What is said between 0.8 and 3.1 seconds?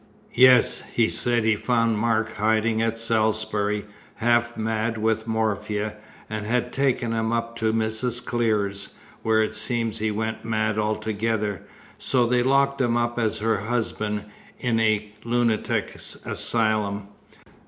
He said he'd found Mark hiding at